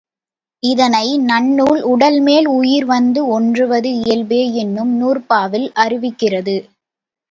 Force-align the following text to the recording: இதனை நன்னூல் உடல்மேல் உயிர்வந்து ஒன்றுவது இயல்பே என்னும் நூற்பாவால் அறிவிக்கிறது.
இதனை 0.63 1.07
நன்னூல் 1.21 1.81
உடல்மேல் 1.91 2.47
உயிர்வந்து 2.55 3.27
ஒன்றுவது 3.27 3.91
இயல்பே 4.01 4.43
என்னும் 4.55 4.93
நூற்பாவால் 5.01 5.71
அறிவிக்கிறது. 5.83 6.57